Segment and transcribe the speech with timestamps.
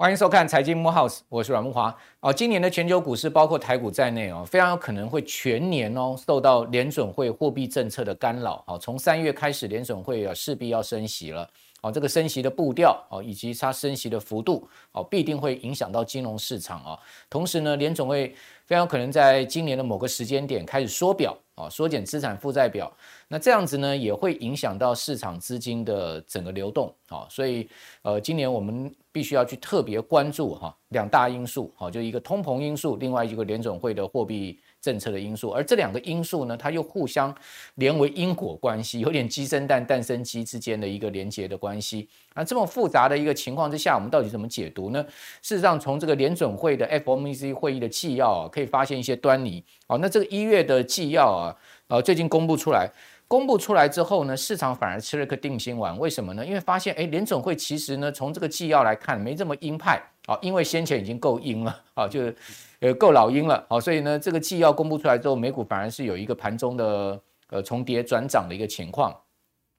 [0.00, 1.94] 欢迎收看财经木 House，我是阮木华。
[2.20, 8.62] 哦，今年的全球股市，包括台股在内哦，非常有可能会全年哦受到联准会货币政策的干扰。
[8.68, 11.46] 哦，从三月开始，联准会啊势必要升息了。
[11.82, 16.98] 哦，这个升息的步调哦，以及它升息的幅度哦，必定会影响到金融市场啊。
[17.30, 18.34] 同时呢，联总会
[18.66, 22.92] 非常可能在今年的某个时间点开始缩表啊，缩减资产负债表。
[23.28, 27.26] 那这样子呢，也会影响到市场资金的整个流动啊。
[27.30, 27.68] 所以
[28.02, 28.94] 呃，今年我们。
[29.10, 34.56] 必须要去特别关注哈两大因素，好，就一个通膨因素，另外一个联总会的货币
[34.88, 37.34] 政策的因素，而这两个因素呢，它又互相
[37.74, 42.08] 连为因果关系，有点鸡生蛋，蛋生鸡之间的一个连结的关系。
[42.34, 45.04] 那这么复杂的一个情况之下，我们到底怎么解读呢？
[45.42, 49.62] 事实上，从这个联准会的 FOMC 会议的纪要啊，可以发现一些端倪。
[49.86, 51.54] 好，那这个一月的纪要啊，
[51.88, 52.90] 呃，最近公布出来。
[53.26, 55.98] 公布出来之后呢，市场反而吃了颗定心丸。
[55.98, 56.46] 为什么呢？
[56.46, 60.38] 因为发现，哎，联准会其实呢，从这个纪要来看，没这么鹰派啊。
[60.40, 62.36] 因为先前已经够鹰了 啊，就是
[62.80, 63.80] 呃够老鹰了啊。
[63.80, 69.10] 所以呢，这个纪要公布出来之后，美股反而是有一个盘中的呃重叠转涨的一个情况，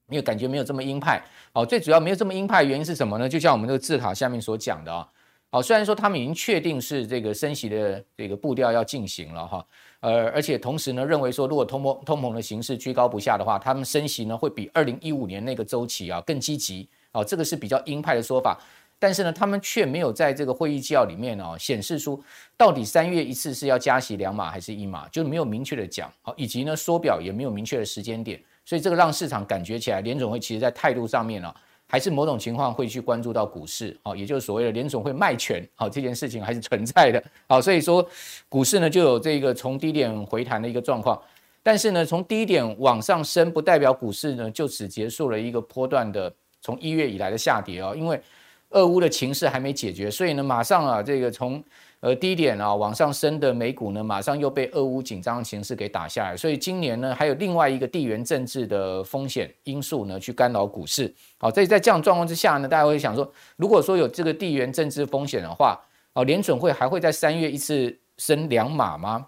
[0.08, 1.24] 因为感觉没有这么鹰派。
[1.54, 3.28] 好，最主要没有这么鹰派原因是什么呢？
[3.28, 5.08] 就像我们这个字卡下面所讲的啊。
[5.52, 9.66] 好，虽然说他们已经确定是这个升息的这个步调要进行了哈，
[9.98, 18.60] 呃，而且同时呢，认为说如果通膨通膨的形势居高不下的话，他们升息呢会比二零一五年那个周期啊更积极，哦，这个是比较鹰派的说法。
[19.00, 22.22] 但是呢，他们却没有在这个会议纪要里面哦显示出
[22.56, 31.52] 到底三月一次是要加息两码还是一码，就没有明确的讲，好，以及呢缩表也没有明确的时间点，所以这个让市场感觉起来联总会其实在态度上面呢。
[31.92, 38.08] 还是某种情况会去关注到股市，好，也就是所谓的联总会卖权，好，这件事情还是存在的，好，所以说
[38.48, 41.20] 股市呢就有这个从低点回弹的一个状况，
[41.64, 48.22] 但是呢从低点往上升不代表股市呢就此结束了一个波段的从一月以来的下跌哦，因为
[48.70, 51.62] 俄乌的情势还没解决，所以呢马上啊这个从。
[52.02, 61.14] 呃，低点啊，往上升的美股呢，马上又被俄乌紧张的形势给打下来，所以今年呢，还有另外一个地缘政治的风险因素呢，去干扰股市。
[61.36, 65.78] 好，所以在这样状况之下呢，大家会想说，如果说有这个地缘政治风险的话，
[66.14, 69.26] 哦，联准会还会在三月一次升两码吗？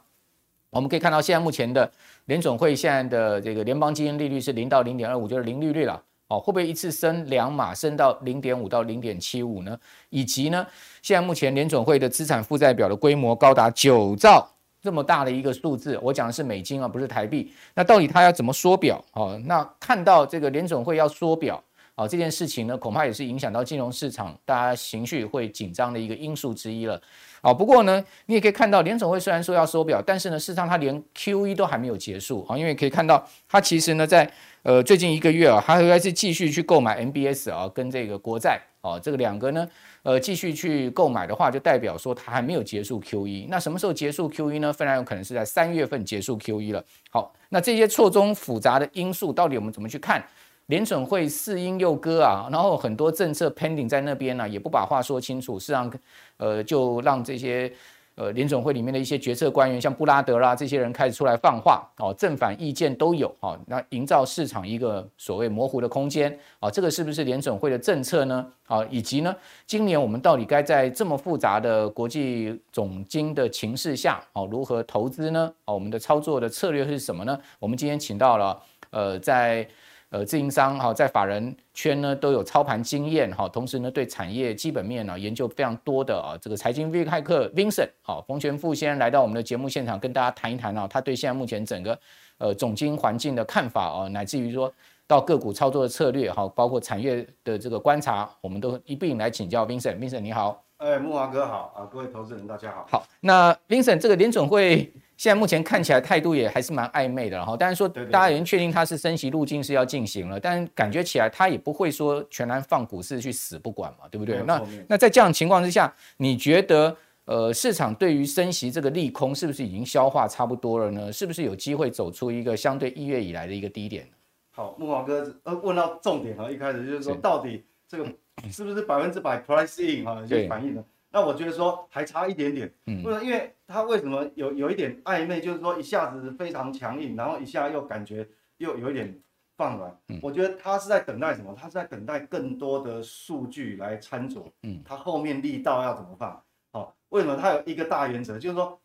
[0.70, 1.92] 我们可以看到，现在目前的
[2.24, 6.02] 联准会现在的这个联邦基金利率是零到零点二五，就是零利率了。
[6.32, 9.78] 哦，会不会一次升两码，升到零点五到零点七五呢？
[10.08, 10.66] 以及呢，
[11.02, 14.48] 现在目前联总会的资产负债表的规模高达九兆
[14.80, 17.52] 这么大的一个数字，我讲的是美金啊，不是台币。
[17.74, 19.04] 那到底它要怎么缩表？
[19.12, 21.62] 哦，那看到这个联总会要缩表
[21.94, 27.00] 啊，这件事情呢，恐怕也是影响到金融市场大家情绪会紧张的一个因素之一了。
[27.40, 34.30] 啊，不过呢，你也可以看到联总会虽然说要缩表，但是呢，事实上它连 QE 都还没有结束啊，因为可以看到它其实呢在。
[34.64, 39.68] 呃，最近一个月啊，还会是继续去购买 MBS 啊，跟这个国债啊，这个两个呢，
[40.04, 43.48] 呃，继续去购买的话，就代表说它还没有结束 QE。
[43.48, 44.72] 那什么时候结束 QE 呢？
[44.72, 46.84] 非常有可能是在三月份结束 QE 了。
[47.10, 50.24] 好，那这些错综复杂的因素，到底我们怎么去看？
[50.66, 55.92] 联准会四鹰诱鸽啊，然后很多政策 pending 在那边呢、也不把话说清楚，是让
[56.36, 57.72] 呃，就让这些。
[58.14, 68.46] 呃，联准会里面的一些决策官员，像布拉德啦这些人开始出来放话，哦，正反意见都有，哦，那营造市场一个所谓模糊的空间，哦，这个是不是联准会的政策呢？
[68.66, 69.34] 啊，以及呢，
[69.66, 75.50] 今年我们到底该在这么复杂的国际总经的情势下，哦，如何投资呢？
[75.64, 77.40] 哦，我们的操作的策略是什么呢？
[77.58, 79.66] 我们今天请到了，呃，在。
[80.12, 91.98] 呃，自营商哈，在法人圈呢都有操盘经验哈，同时呢对产业基本面呢研究非常多的啊，这个财经 V 骇客 Vincent 好，冯全富先生来到我们的节目现场，跟大家谈一谈啊，他对现在目前整个
[92.36, 94.70] 呃总经环境的看法啊，乃至于说
[95.06, 99.96] 到个股操作的策略哈，包括产业的这个观察，我们都一并来请教 Vincent。
[99.96, 102.86] Vincent 你好，哎，慕驊哥好啊，各位投资人大家好。
[102.90, 104.92] 好，那 Vincent 这个联准会。
[105.22, 114.42] 现在目前看起来态度也还是蛮暧昧的，然后当然说大家已经确定它是升息路径是要进行了，但感觉起来它也不会说全然放股市去死不管嘛，对不对？
[114.42, 116.96] 那那在这样的情况之下，你觉得
[117.26, 121.12] 呃市场对于升息这个利空是不是已经消化差不多了呢？
[121.12, 124.04] 是不是有机会走出一个相对一月以来的一个低点？
[124.50, 128.04] 好，木华哥呃问到重点哈，一开始就是说到底这个
[128.50, 130.84] 是不是百分之百 price in 哈，就反映了。
[131.12, 138.26] 那我觉得说还差一点点，嗯，因为他为什么有有一点暧昧，就是说一下子非常强硬，然后一下又感觉
[138.56, 139.20] 又有一点
[139.56, 139.94] 放软。
[140.08, 141.54] 嗯，我觉得他是在等待什么？
[141.54, 144.44] 他是在等待更多的数据来参酌。
[144.62, 146.42] 嗯，他后面力道要怎么放？
[146.72, 148.80] 好，为什么他有一个大原则，就是说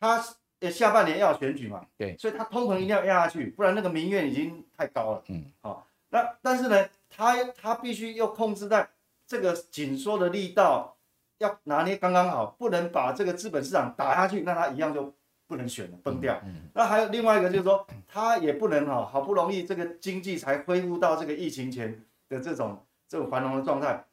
[0.00, 0.20] 他
[0.58, 5.22] 呃下半年要选举嘛，对，所以他通膨一定要压下去，不然那个民怨已经太高了。
[5.28, 8.88] 嗯，好、哦，那但是呢，他他必须要控制在
[9.28, 10.95] 这个紧缩的力道
[11.38, 15.14] 要拿捏刚刚好，不能把这个资本市场打下去，那他一样就
[15.46, 16.40] 不能选了，崩掉。
[16.44, 24.04] 嗯，嗯，那还有另外一个就是说，他也不能哈、哦，好不容易这个经济才恢复到这个疫情前的这种这种繁荣的状态，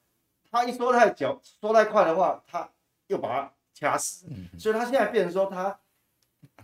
[0.51, 2.69] 他一缩太久，缩太快的话，他
[3.07, 4.25] 又把它掐死。
[4.29, 5.77] 嗯，所以他现在变成说他。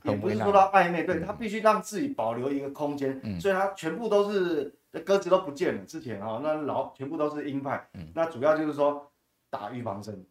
[0.03, 4.73] 也不是说到暧昧，对，他必须让自己保留一个空间，嗯、所以他全部都是
[5.05, 5.85] 鸽子都不见了。
[5.85, 9.11] 之前啊，那老全部都是鹰派，嗯、那主要就是说
[9.49, 10.25] 打预防针，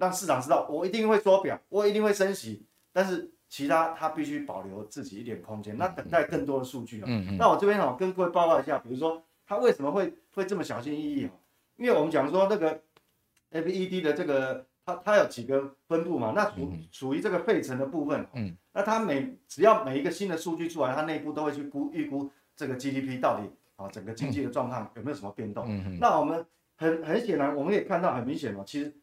[0.00, 7.04] 让市场知道我一定会缩表，我一定会升息，但是其他他必须保留自己一点空间，那等待更多的数据啊。
[7.06, 11.30] 嗯嗯、那我这边哈跟各位报告一下，比如说他为什么会会这么小心翼翼啊？
[11.76, 12.80] 因为我们讲说那个
[13.52, 14.66] FED 的这个。
[14.82, 16.32] 它它有几个分布嘛？
[16.34, 18.26] 那属属于这个费城的部分。
[18.32, 23.42] 嗯，那它每只要每一个新的数据出来，它内部都会去估预估这个 GDP 到底
[23.76, 25.66] 啊整个经济的状况有没有什么变动。
[25.68, 25.98] 嗯嗯。
[26.00, 26.44] 那我们
[26.76, 28.99] 很很显然，我们也看到很明显哦，其实它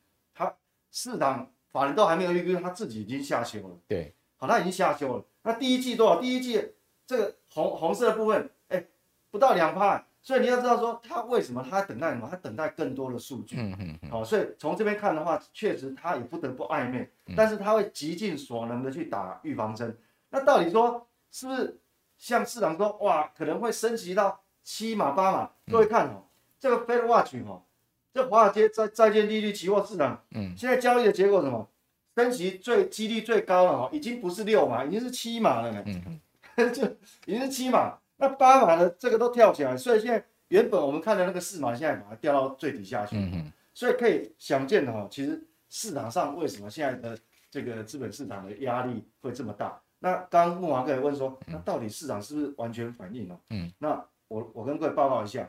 [0.92, 3.78] 市场法人都还没有预估，它自己已经下修了。
[3.88, 4.14] 对。
[4.38, 5.26] 好，它已经下修了。
[5.44, 6.22] 那第一季多少？
[6.22, 6.74] 第一季
[7.06, 8.86] 这个红红色的部分，哎，
[9.32, 10.06] 不到两趴。
[10.22, 12.28] 所以你要知道说，他为什么他等待什么？
[12.30, 13.56] 他等待更多的数据。
[13.58, 14.12] 嗯嗯嗯。
[14.12, 19.98] 好，所以从这边看的话，确实他也不得不暧昧，但是他会极尽所能的去打预防针。
[20.30, 21.80] 那到底说是不是
[22.18, 25.50] 像市场说，哇，可能会升级到七码八码？
[25.72, 26.26] 各位看哦，
[26.60, 27.64] 这个 Fed Watch 哦，
[28.18, 31.70] 这华尔街在债券利率期货市场，嗯，现在交易的结果什么？
[32.16, 35.84] 升息最几率最高了哦，已经不是六码，已经是七码了呢。
[35.86, 36.20] 嗯嗯。
[36.74, 36.84] 就
[37.28, 37.96] 已经是七码。
[38.16, 43.16] 那八码的这个都跳起来，所以现在原本我们看的那个四码，现在把它掉到最底下去。
[43.16, 47.16] 嗯哼所以可以想见的哈，其实市场上为什么现在的
[47.52, 49.80] 这个资本市场的压力会这么大？
[50.00, 53.40] 那刚刚慕驊哥也问说，那到底市场是不是完全反应了？
[53.52, 55.48] 嗯，那我我跟各位报告一下，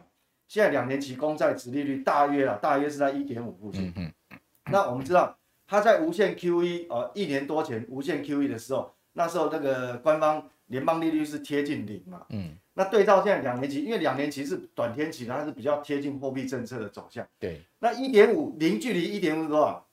[0.48, 3.92] 现在两年期公债殖利率大约啊，大约是在一点五附近。
[3.94, 4.38] 嗯哼
[4.72, 10.50] 那我们知道，它在无限 QE 呃一年多前无限 QE 的时候，那时候那个官方。
[10.68, 12.26] 联邦利率是贴近零嘛？
[12.28, 17.26] 嗯，那对照现在两年期，因为两年期是短天期，它是比较贴近货币政策的走向。
[17.38, 19.86] 对，那一点五零距离一点五是多少？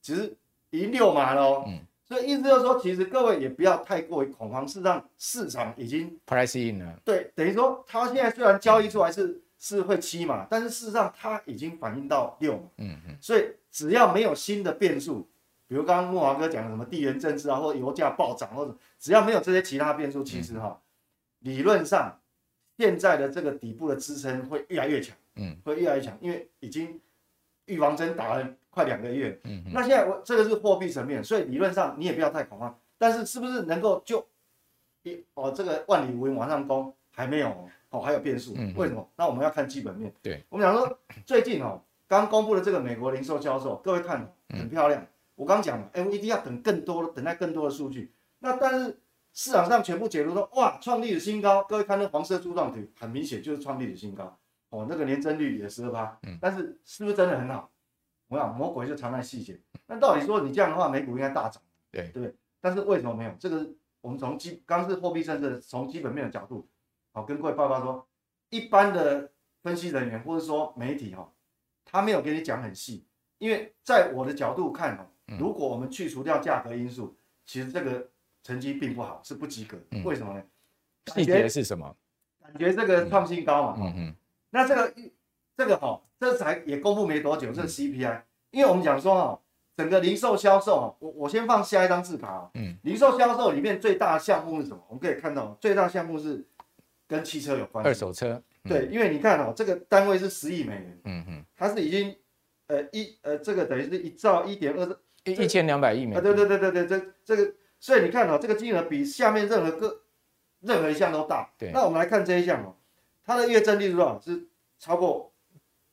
[0.00, 0.34] 其实
[0.70, 1.64] 已经六码了哦。
[1.66, 6.98] 嗯，所以意思就是说，其实各位也不要太过于恐慌，事实上市场已经 price in 了。
[7.04, 12.62] 对，等于说它现在虽然交易出来是、嗯、是会七码，但是事实上它已经反映到六码。
[12.78, 15.28] 嗯嗯，所以只要没有新的变数。
[15.66, 20.80] 比如刚刚慕驊哥讲的什么地缘政治啊，或者油价暴涨，或者只要没有这些其他变数，其实哈，
[21.40, 22.18] 理论上
[22.78, 26.98] 现在的这个底部的支撑会越来越强，嗯，会越来越强，因为已经
[27.66, 34.26] 预防针打了快两个月，嗯，那现在我这个是货币层面，所以理论上你也不要太恐慌，但是是不是能够就
[35.02, 39.08] 一哦这个万里无云往上攻还没有哦，还有变数，为什么？
[39.16, 45.06] 那我们要看基本面，对，我们讲说最近哦刚公布的这个美国零售销售，各位看很漂亮。
[45.34, 48.12] 我刚讲了，FED 要等更多，等待更多的数据。
[48.40, 48.98] 那但是
[49.32, 51.62] 市场上全部解读说，哇，创历史新高。
[51.62, 54.36] 各位看那黄色柱状体，很明显就是创历史新高。
[54.70, 56.18] 哦，那个年增率也十二趴。
[56.24, 56.36] 嗯。
[56.40, 57.70] 但是是不是真的很好？
[58.26, 59.58] 我想魔鬼就藏在细节。
[59.86, 62.34] 那到底说你这样的话，美股应该大涨，对对不对？
[62.60, 63.32] 但是为什么没有？
[63.38, 63.66] 这个
[64.00, 66.66] 我们从基刚是货币政策，从基本面的角度，
[67.18, 68.06] 好跟各位报告说，
[68.50, 69.32] 一般的
[69.62, 71.28] 分析人员或者说媒体哈，
[71.84, 73.04] 他没有给你讲很细，
[73.38, 75.06] 因为在我的角度看哦。
[75.38, 78.08] 如果我们去除掉价格因素，其实这个
[78.42, 79.76] 成绩并不好，是不及格。
[80.04, 80.42] 为什么呢？
[81.06, 81.94] 细节是什么？
[82.40, 83.76] 感觉这个创新高嘛。
[83.78, 84.16] 嗯嗯。
[84.50, 84.94] 那这个
[85.56, 88.22] 这个哈，这才也公布没多久，这个 CPI，
[88.52, 89.40] 因为我们讲说哈，
[89.76, 92.50] 整个零售销售哈，我我先放下一张字卡啊。
[92.54, 92.78] 嗯。
[92.84, 94.82] 零售销售里面最大的项目是什么？
[94.88, 96.46] 我们可以看到，最大项目是
[97.08, 97.84] 跟汽车有关。
[97.84, 98.40] 二手车。
[98.62, 101.00] 对，因为你看哦，这个单位是十亿美元。
[101.04, 101.44] 嗯嗯。
[101.56, 102.14] 它是已经
[102.68, 105.00] 呃一呃这个等于是一兆一点二。
[105.24, 110.02] 一千两百亿美元啊，对对对对对，这这个，所以你看哦，这个金额比下面任何个
[110.60, 111.52] 任何一项都大。
[111.58, 112.74] 对，那我们来看这一项哦，
[113.26, 114.18] 它的月增率是多少？
[114.18, 114.48] 是
[114.78, 115.30] 超过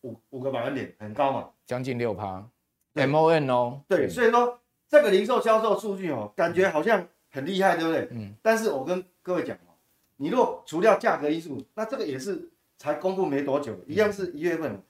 [0.02, 2.48] 五五个百分点，很高嘛，将近六趴。
[2.94, 8.08] MON 哦，对，所以说这个零售销售数据哦，感觉好像很厉害，对不对？
[8.12, 8.34] 嗯。
[8.42, 9.75] 但是我跟各位讲哦，
[10.18, 14.82] 你若除掉价格因素，那这个也是才公布没多久，一样是一月份。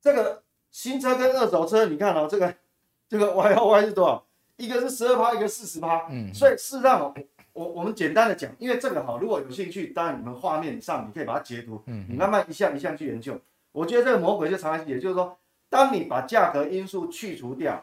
[0.00, 2.54] 这个新车跟二手车，你看哦，这个。
[3.10, 4.22] 这个 Y O Y 是多少？
[4.58, 6.06] 一个是十二趴，一个四十趴。
[6.10, 7.14] 嗯，所以事实上，
[7.54, 13.40] 我我们简单的讲，因为这个哈，如果有兴趣，当然你们画面上你可以把它截图，嗯，你慢慢一项一项去研究。
[13.72, 15.38] 我觉得这个魔鬼就藏在也，就是说，
[15.70, 17.82] 当你把价格因素去除掉，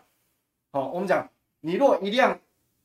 [0.71, 1.27] 好，我们讲，
[1.62, 2.39] 你若一辆，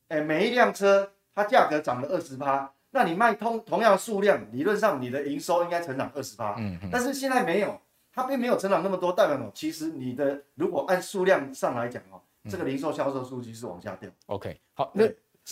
[0.09, 7.81] 哎，每一辆车它价格涨了二十趴，那你卖通同样数量，理论上你的营收应该成长二十八，嗯，但是现在没有，
[8.15, 9.51] 它并没有成长那么多，代表什么？
[9.55, 14.11] 其实你的如果按数量上来讲哦，这个零售销售数据是往下掉。
[14.27, 15.05] OK，好，那。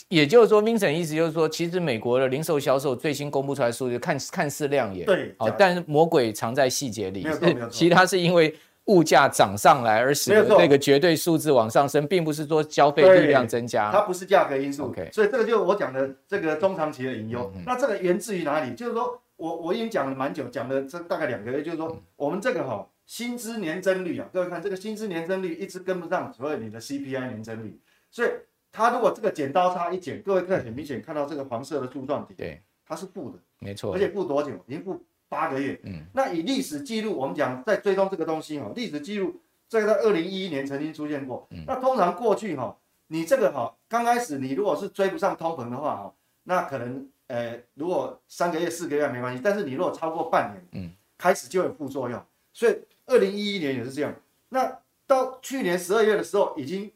[0.08, 7.26] 也就是说，Vincent 意思就是说，其实美国的零售销售最新公布出来的数据看看似亮眼，对，好，但是魔鬼藏在细节里。
[7.72, 8.54] 其他是因为
[8.88, 14.94] 物价涨上来而使得那个绝对数字往上升，并不是说消费力量增加，它不是价格因素。
[15.12, 17.52] 所以这个就是我讲的这个中长期的隐忧。
[17.64, 18.74] 那这个源自于哪里？
[18.74, 27.80] 就是说我我已经讲了蛮久，讲了这大概两个月，就是说我们这个哈薪资年增率啊，各位看这个薪资年增率一直跟不上所有你的 CPI 年增率，
[28.10, 28.28] 所以。
[28.70, 34.50] 它如果这个剪刀差一剪，各位看很明显看到这个黄色的柱状体，对，它是负的，没错，而且负多久？
[34.66, 35.80] 已经负八个月。
[35.84, 41.46] 嗯，那以历史记录，我们讲在追踪这个东西哈，历史记录这个在二零一一年曾经出现过。
[41.50, 42.76] 嗯，那通常过去哈，
[43.08, 52.22] 你这个哈刚开始你如果是追不上通膨的话哈，那可能呃如果三个月四个月没关系，但是你如果超过半年，嗯，开始就有副作用。
[52.52, 54.14] 所以二零一一年也是这样。
[54.48, 56.90] 那到去年十二月的时候已经。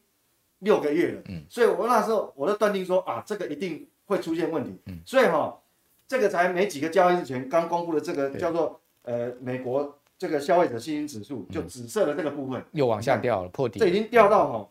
[0.59, 5.59] 六个月了，嗯，所以我那时候我就断定说啊，这个一定会出现问题，嗯，所以哈，
[6.07, 14.69] 这个才没几个交易日前刚公布的这个叫做呃美国这个消费者信心指数，就紫色的这个部分又往下掉了，破底，这已经掉到哈，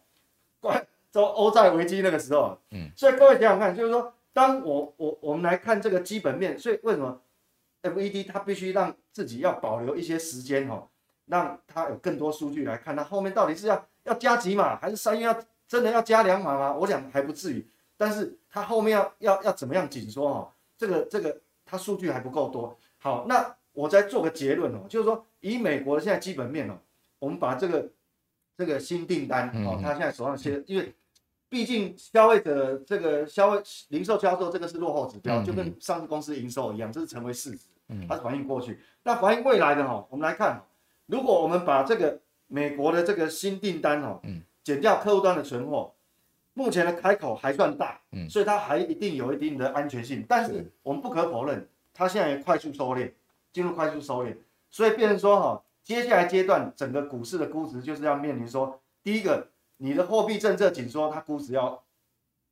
[0.61, 7.21] 关 周欧债危机那个时候，嗯，所以各位想想看，就是说，当我我我们来看这个基本面，所以为什么
[7.83, 10.89] FED 它必须让自己要保留一些时间哈，
[11.27, 15.37] 让它有更多数据来看，它后面到底是要要加几码，还是三月要？
[15.69, 16.75] 真的要加两码吗？
[16.75, 20.53] 我想还不至于，但是它后面要要要怎么样紧缩哈？
[20.77, 22.79] 这个这个它数据还不够多。
[22.99, 26.79] 好，那我再做个结论哦，就是说以美国的现在基本面哦，
[27.19, 27.91] 我们把这个
[28.57, 30.95] 这个新订单哦，它现在手上写，因为
[31.49, 37.67] 毕竟消费者这个消费零售销售这个是落后指标，就跟上市公司营收一样，这是成为事实，
[38.09, 38.79] 它是反映过去。
[39.03, 40.65] 那反映未来的哈，我们来看，
[41.07, 44.43] 如果我们把这个美国的这个新订单哦，嗯。
[44.65, 45.93] 减掉客户端的存货，
[46.55, 50.25] 目前的开口还算大，嗯，所以它还一定有一定的安全性。
[50.29, 53.11] 但是我们不可否认，它现在快速收敛，
[53.53, 54.37] 进入快速收敛，
[54.71, 61.83] 所以变成说哈，接下来阶段整个股市的估值就是要面临说，第一个，你的货币政策紧缩，它估值要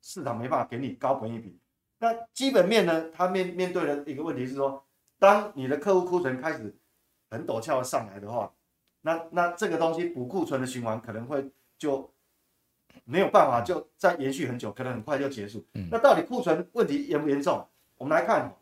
[0.01, 1.59] 市场没办法给你高本一比。
[1.99, 4.83] 那基本面呢，它面面对的一个问题是说，
[5.19, 6.75] 当你的客户库存开始
[7.29, 8.51] 很陡峭的上来的话，
[9.01, 11.51] 那那这个东西补库存的循环可能会。
[11.81, 12.07] 就
[13.03, 15.65] 没有办法，就再延续很久，可能很快就结束。
[15.73, 17.67] 嗯、那到底库存问题严不严重？
[17.97, 18.53] 我们来看，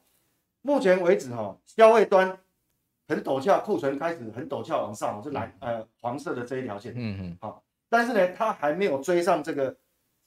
[0.61, 2.37] 目前为止哈，消费端
[3.07, 6.93] 很陡峭，库存开始很陡峭往上，是蓝呃黄色的这一条线。
[6.95, 7.37] 嗯嗯。
[7.41, 9.75] 好，但是呢，它还没有追上这个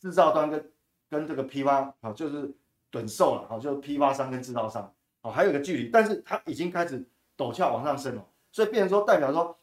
[0.00, 0.72] 制造端跟
[1.10, 2.54] 跟这个批发，好，就是
[2.90, 7.04] 趸售了，好，就是批发商跟制造商，好，还有一个距离，但是它已经开始
[7.36, 9.58] 陡峭往上升了，所以变成说代表说。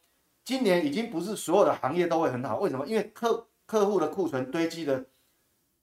[0.45, 2.83] 今年已经不是所有的行业都会很好，为什么？
[2.87, 5.05] 因为客客户的库存堆积的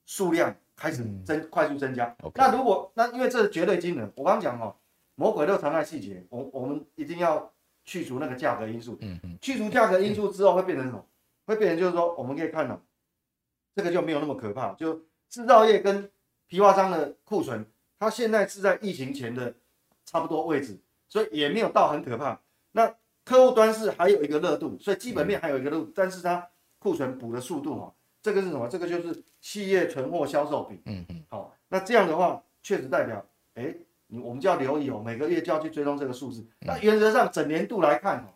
[0.07, 2.13] 数量开始增、嗯、快速增加。
[2.19, 2.33] Okay.
[2.35, 4.75] 那如果那因为这是绝对惊人，我刚刚讲哦，
[5.15, 7.53] 魔鬼都藏在细节，我我们一定要
[7.85, 8.99] 去除那个价格因素。
[9.03, 9.39] 嗯嗯。
[9.41, 10.99] 去除价格因素之后会变成什么？
[10.99, 11.07] 嗯、
[11.47, 12.83] 会变成就是说，我们可以看到
[13.77, 16.11] 这个就没有那么可怕，就制造业跟
[16.49, 17.65] 批发商的库存，
[18.01, 19.55] 它现在是在疫情前的
[20.05, 20.77] 差不多位置，
[21.09, 22.41] 所以也没有到很可怕。
[22.73, 22.93] 那
[23.25, 27.93] 客户端是还有一个热度，所以基本面还有一个热度，但是它库存补的速度哈，
[28.23, 28.69] 这个是什么？
[28.69, 30.81] 这个就是企业存货销售比。
[30.85, 31.25] 嗯嗯。
[31.29, 33.75] 好，那这样的话确实代表，哎，
[34.07, 36.47] 你我们就要留意哦，每个月就要去追踪这个数字。
[36.61, 38.27] 那原则上整年度来看，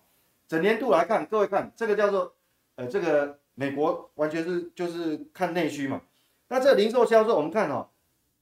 [0.49, 2.33] 整年度来看，各位看这个叫做，
[2.77, 6.01] 呃，这个美国完全是就是看内需嘛。
[6.49, 7.89] 那这个零售销售，我们看哦，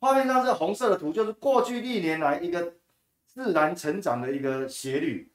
[0.00, 2.74] 画面上这红色的图就是过去历年来一个
[3.26, 5.30] 自然成长的一个斜率，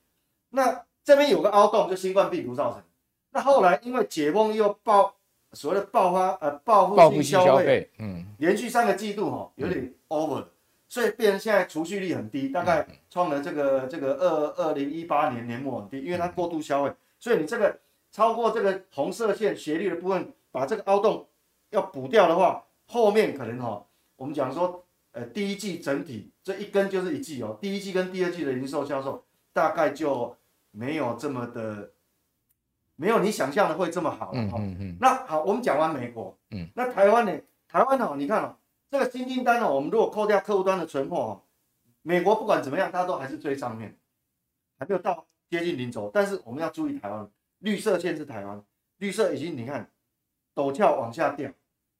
[0.50, 0.86] 那。
[1.06, 2.82] 这边有个凹洞，就新冠病毒造成。
[3.34, 5.16] 那后来因为解封又爆
[5.54, 10.48] 所谓的爆发呃报复性消费，嗯，连续三个季度哈有点 over，、嗯、
[10.88, 17.80] 所以变成现在储蓄率很低，大概创了这个这个二二零一八年年末很低，因为它过度消费，所以你这个
[18.12, 21.28] 超过这个红色线斜率的部分，把这个凹洞
[21.72, 23.84] 要补掉的话，后面可能哈，
[24.16, 30.36] 我们讲说呃第一季整体这一根就是一季哦，第一季跟第二季的零售销售大概就。
[30.76, 31.92] 没有这么的，
[33.04, 34.32] 没有你想象的会这么好。
[34.34, 34.98] 嗯嗯嗯。
[35.02, 37.38] 那好，我们讲完美国，嗯，那台湾呢？
[37.68, 38.56] 台湾哦，你看哦，
[38.90, 41.42] 这个新订单哦，我们如果扣掉客户端的存货哦，
[42.02, 43.98] 美国不管怎么样，它都还是最上面，
[44.80, 46.10] 还没有到接近零轴。
[46.14, 47.30] 但是我们要注意台湾，
[47.60, 48.64] 绿色线是台湾，
[49.00, 49.90] 绿色已经你看
[50.56, 51.52] 陡峭往下掉，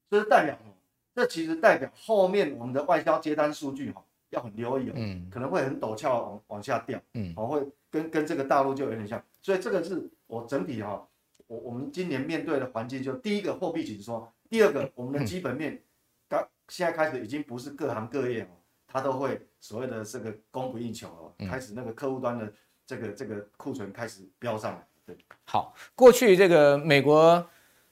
[0.08, 0.72] 这是代表什么
[1.14, 11.06] 这其实代表后面我们的外销接单数据哈要很留意哦，嗯，可能会很陡峭往往下掉，嗯，哦会跟跟这个大陆就有点像，所以这个是我整体哈，
[11.48, 15.82] 我我们今年面对的环境就第一个货币紧缩，第二个我们的基本面
[16.26, 18.46] 刚现在开始已经不是各行各业哦，
[18.88, 22.50] 它都会所谓的这个供不应求了，开始那个客户端的
[22.86, 24.86] 这个这个库存开始飙上来。
[25.04, 27.46] 对，好，过去这个美国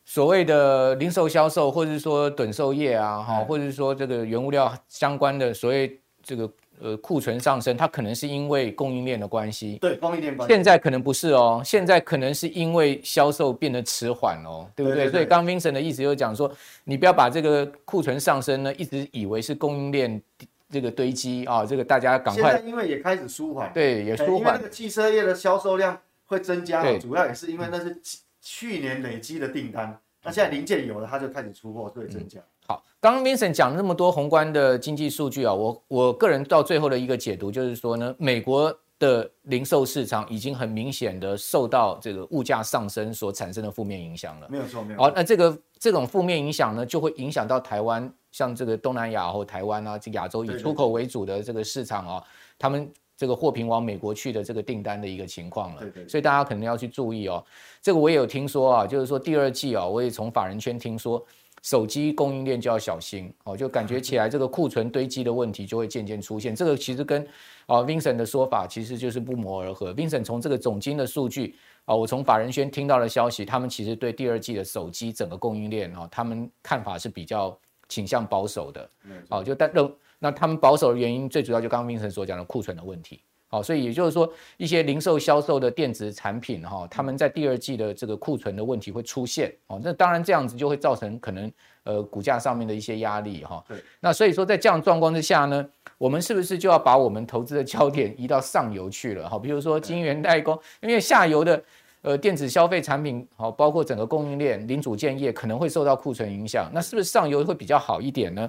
[0.07, 6.51] 所谓的零售销售，或者是说趸售业啊，哈，或者是说这个原物料相关的所谓这个
[6.81, 9.79] 呃库存上升，它可能是因为供应链的关系。
[9.81, 10.55] 对，供应链关系。
[10.55, 15.05] 现在可能不是哦，现在可能是因为销售变得迟缓哦，对不对？
[15.05, 16.51] 对对对，所以刚 Vincent 的意思就是讲说，
[16.85, 20.23] 你不要把这个库存上升呢，一直以为是供应链
[20.71, 22.51] 这个堆积啊，这个大家赶快。
[22.51, 24.39] 现在因为也开始舒缓，对，也舒缓。
[24.39, 25.99] 因为那个汽车业的销售量。
[26.25, 28.01] 会增加，主要也是因为那是
[28.41, 32.41] 去年累积的订单，那现在零件有了，它就开始出货，所以增加。
[32.67, 44.47] 好，刚刚 Vincent 讲了那么多宏观的经济数据啊，我我个人到最后的一个解读就是说呢，美国的零售市场已经很明显的受到这个物价上升所产生的负面影响了。
[44.51, 44.99] 没有错，没有。
[44.99, 52.25] 好，那这个这种负面影响呢，就会影响到台湾，像这个东南亚或台湾啊，这亚洲以出口为主的这个市场啊，
[52.59, 52.91] 他们。
[53.15, 57.45] 这个货品往美国去的这个订单的一个情况了，对对，所以大家可能要去注意哦。
[57.81, 61.25] 这个我也有听说啊，就是说第二季啊，我也从法人圈听说，
[61.63, 66.55] 手机供应链就要小心哦，就感觉起来这个库存堆积的问题就会渐渐出现。
[66.55, 67.23] 这个其实跟
[67.67, 69.95] 啊 Vincent 的说法其实就是不谋而合。
[69.95, 71.55] Vincent 从这个总经的数据
[71.85, 77.57] 啊，我从法人圈听到的消息，他们其实对第二季的手机整个供应链啊，他们看法是比较
[77.89, 78.91] 倾向保守的。
[79.29, 79.93] 哦，就但认。
[80.19, 83.21] 那他们保守的原因，最主要就刚刚 Vincent 所讲的库存的问题，
[83.53, 91.53] 好，所以也就是说，一些零售销售的电子产品哈，他们在第二季的这个库存的问题会出现，哦，那当然这样子就会造成可能
[91.85, 93.63] 呃股价上面的一些压力哈。
[93.69, 93.77] 对。
[94.01, 95.69] 那所以说在这样状况之下呢，
[95.99, 99.29] 我们是不是就要把我们投资的焦点移到上游去了？
[99.29, 101.63] 哈，比如说晶圆代工，因为下游的
[102.01, 108.49] 呃电子消费产品，好，包括整个供应链零组件业可能会受到库存影响，那是不是上游会比较好一点呢？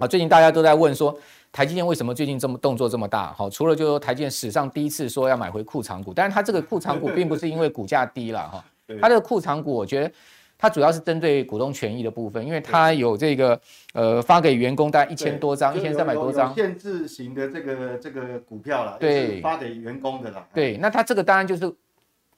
[0.00, 1.16] 啊，最近大家都在问说，
[1.50, 3.32] 台积电为什么最近这么动作这么大？
[3.32, 8.64] 好，除了就是说台积电史上第一次说要买回库藏股，但是它这个库藏股并不是因为股价低了哈，
[9.00, 10.12] 它这个库藏股我觉得
[10.56, 13.60] 它主要是针对股东权益的部分，因为它有这个
[13.94, 20.46] 呃发给员工大概一千多张，一千三百多张限制型的这个这个股票了，对，发给员工的啦。
[20.54, 21.74] 对，那它这个当然就是。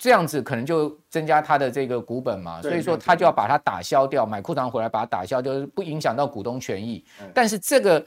[0.00, 7.04] 这样子可能就增加它的这个股本嘛，所以说他就要把它打消掉，买库藏回来把它打消，就是不影响到股东权益。
[7.34, 8.02] 但是这个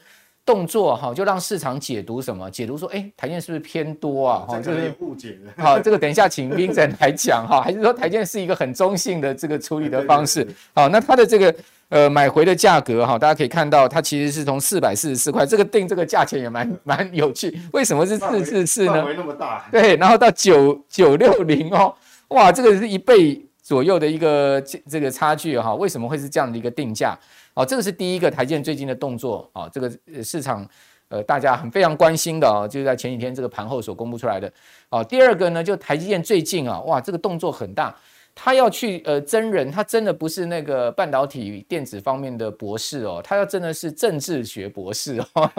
[0.45, 2.49] 动作哈，就让市场解读什么？
[2.51, 4.45] 解读说，哎，台建是不是偏多啊？
[4.47, 5.63] 哈，这个误解了。
[5.63, 10.47] 好，这个等一下请 Vincent 来讲哈，还是说台建是一个很中性的这个处理的方式？
[10.73, 11.53] 好，那它的这个。
[11.89, 17.55] 呃，买回的价格哈，大家可以看到，它其实是从四百四十四块，这个定这个价钱也蛮 蛮有趣。
[17.71, 18.93] 为什么是四四四呢？
[18.93, 19.67] 范围那么大。
[19.71, 21.93] 对，然后到九九六零哦，
[22.29, 25.75] 哇，这个是一倍左右的一个这个差距哈。
[25.75, 27.15] 为什么会是这样的一个定价？
[27.53, 29.91] 哦，这个是第一个台积电最近的动作啊，这个
[30.23, 30.67] 市场
[31.09, 34.51] 呃大家很非常关心的啊，就是在前几天这个盘后所公布出来的。
[34.89, 37.95] 哦，第二个呢，就台积电最近啊，哇，这个动作很大。
[38.35, 45.51] 他要去呃真人，他真的不是那个半导体电子方面的博士哦，他要真的是政治学博士哦。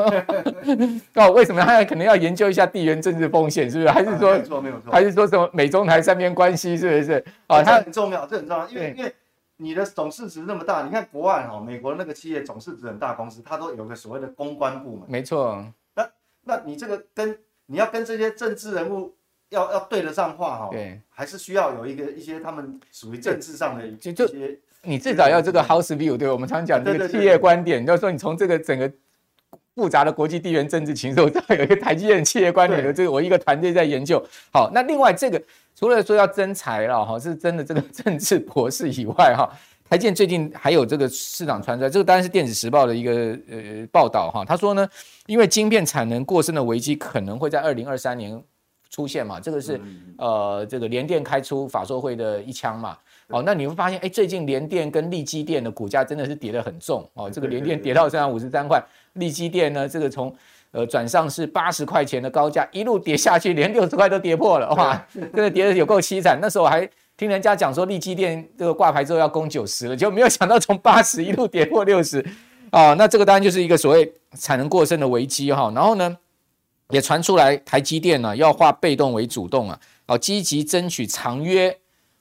[1.15, 3.91] 哦，为什么他可能要研究一下地缘政治风险，是不是？
[3.91, 4.91] 还是说没错没有错？
[4.91, 7.25] 还是说什么美中台三边关系，是不是？
[7.47, 9.15] 哦，它很重要，这很重要，因为因为
[9.57, 15.03] 你的总市值那么大，你看国外哈，美国那个企业总市值很大公司，它都有个所谓的公关部门。
[15.09, 15.65] 没错。
[15.95, 16.11] 那
[16.43, 19.15] 那你这个跟你要跟这些政治人物。
[19.51, 24.35] 要要对得上话哈，对，还是需要有一个一些他们属于政治上的一些，就就
[24.83, 28.91] 你至少要这个 house view，对，我们常讲这个企业观点，就是说你从这个整个
[29.75, 34.25] 复杂的国际地缘政治情势，有一个台积电企业观点的这个，我一个团队在研究。
[34.53, 35.43] 好，那另外这个
[35.75, 39.51] 除了说要增财了哈，是真的这个政治博士以外哈，
[39.89, 44.89] 台积电最近还有这个市场传出来，这个当然是电子时报的一个呃报道哈，他说呢，
[45.27, 48.43] 因为晶片产能过剩的危机可能会在二零二三年。
[48.91, 49.81] 出现嘛，这个是
[50.19, 52.97] 呃，这个联电开出法说会的一枪嘛。
[53.35, 57.29] 哦，那你会发现，哎，最近联电跟力基电的股价真的是跌得很重哦。
[57.29, 58.81] 这个联电跌到现在五十三块，
[59.15, 60.33] 力基电呢，这个从
[60.71, 66.39] 呃转上是八十块钱的高价一路跌下去，连六十块都跌破了，哇，真的跌得有够凄惨。
[66.41, 72.25] 那时候我还听人家讲说，力基电这个挂牌之后要攻九十了，就没有想到从八十一路跌破六十
[72.71, 72.95] 哦。
[72.97, 75.73] 那这个当然就是一个所谓产能过剩的危机哈。
[75.75, 76.17] 然后呢，
[76.91, 81.77] 也传出来，台积电呢要化被动为主动啊，哦，积极争取长约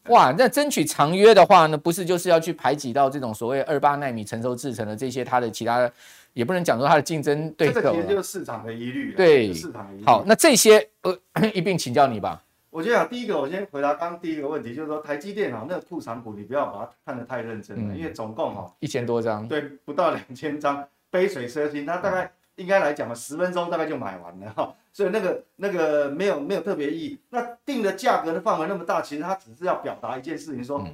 [0.09, 5.89] 哇，那争取长约的话呢，不是就是要去排挤到这种所谓二八纳米成熟制程的这些它的其他，
[6.33, 7.73] 也不能讲说它的竞争对手。
[7.75, 9.13] 这个其实就是市场的疑虑。
[9.15, 10.05] 对，市场的疑虑。
[10.05, 11.17] 好，那这些呃
[11.53, 12.43] 一并请教你吧。
[12.69, 22.31] 我觉得啊，第一个我先回答刚刚第一个问题，就是说台积电啊，那个库存股你不要把它看得太认真了，嗯、因为总共哈一千多张，对，不到两千张，杯水车薪，它大概。
[22.55, 27.19] 应该来讲嘛，十分钟大概就买完了哈，所以那个那个没有没有特别意义。
[27.31, 30.87] 那定的价格的范围那么大，其实它只是要表达一件事情，说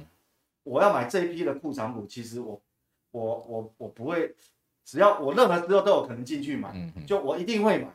[0.62, 2.60] 我要买这一批的库藏股，其实我
[3.10, 4.34] 我我我不会，
[4.84, 6.74] 只要我任何时候都有可能进去买，
[7.06, 7.88] 就我一定会买，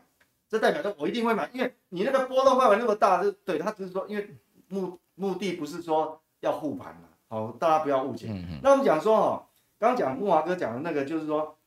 [0.48, 4.30] 这代表着我一定会买，因为你那个波动范围那么大，就对他只是说，因为
[4.68, 8.28] 目目的不是说要护盘嘛，好，大家不要误解。
[8.62, 9.48] 那我们讲说哈，
[9.80, 11.58] 刚刚讲木华哥讲的那个，就是说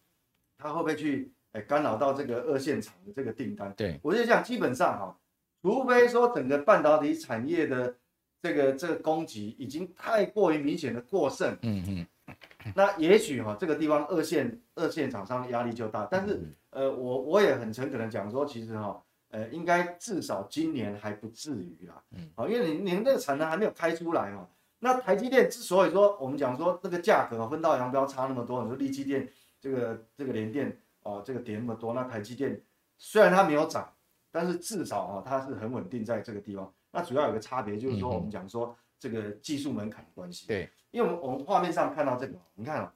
[0.58, 1.32] 他会不会去？
[1.52, 5.18] 哎，干扰到这个二线厂的这个订单，对，我就讲基本上哈，
[5.62, 7.96] 除非说整个半导体产业的
[8.42, 12.34] 这个这个供给已经太过于明显的过剩，嗯嗯，
[12.74, 24.46] 那也许哈这个地方二线二线厂商压力就大，但是呃我我也很诚恳的讲说，其实哈呃应该至少今年还不至于啦，嗯，好，因为你你们这个产能还没有开出来哦，
[24.80, 29.26] 那台积电之所以说我们讲说这个价格分道扬镳差那么多，你说力积电
[29.58, 30.78] 这个这个联电。
[31.02, 32.60] 哦，这个跌那么多，那台积电
[32.98, 33.92] 虽然它没有涨，
[34.30, 36.72] 但是至少啊、哦，它是很稳定在这个地方。
[36.90, 40.46] 那主要有个差别就是说，我们讲说这个技术门槛的关系。
[40.46, 42.88] 对，因为我们我们画面上看到这个，你看啊、哦，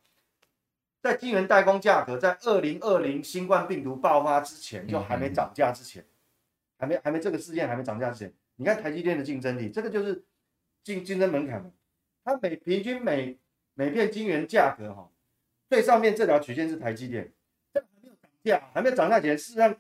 [1.03, 6.05] 在晶圆代工价格在二零二零新冠病毒爆发之前就还没涨价之前，
[6.79, 10.25] 还没还没这个事件还没涨价之前，你看台积电的竞争力，这个就是
[10.83, 11.71] 竞竞争门槛。
[12.25, 13.39] 它每平均每
[13.75, 15.11] 每片晶圆价格哈、哦，
[15.69, 17.33] 最上面这条曲线是台积电。
[18.45, 19.75] 价还没有涨价前，事实上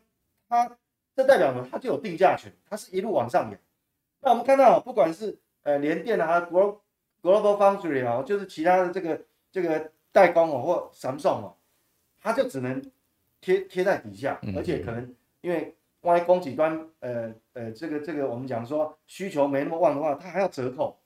[0.48, 0.76] 它
[1.14, 1.68] 这代表什么？
[1.70, 3.58] 它就有定价权，它是一路往上扬。
[4.20, 6.78] 那我们看到，不管是呃联电啊，Global
[7.22, 9.20] Global Foundry 啊，就是其他的这个
[9.50, 11.56] 这个代工哦，或 Samsung 哦，
[12.20, 12.82] 它就只能
[13.40, 20.98] 贴贴在底下，而且可能因为万一供给端呃呃这个这个我们讲说需求没那么旺的话，它还要折扣，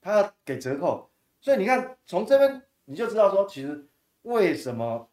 [0.00, 1.10] 它要给折扣。
[1.40, 3.86] 所以你看从这边你就知道说，其实
[4.22, 5.08] 为什么？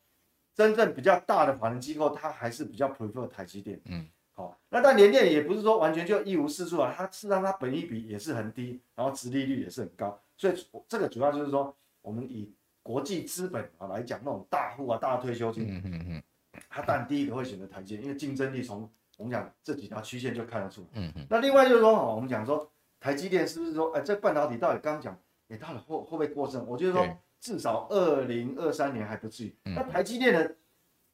[0.61, 3.81] 真正比较大的法人机构，它还是比较 prefer 台积电。
[3.85, 16.23] 嗯，好，那但联电也不是说完全就一无是处啊，它事实上它本益比也是很低，然后殖利率也是很高，所以这个主要就是说，我们以国际资本啊来讲，那种大户啊、大退休金，嗯嗯嗯，
[16.69, 20.87] 它当然第一个会选择台积电，因为竞争力从我们讲这几条曲线就看得出来。
[20.93, 25.17] 嗯嗯，那另外就是说，我们讲说台积电是不是说，哎，这半导体到底刚刚讲，
[25.49, 26.67] 哎，到底会会不会过剩？
[26.67, 27.03] 我就是说。
[27.41, 29.55] 至少二零二三年还不至于。
[29.63, 30.55] 那台积电的